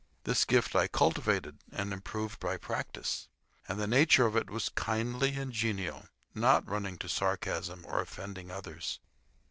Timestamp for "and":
1.71-1.93, 3.67-3.79, 5.35-5.53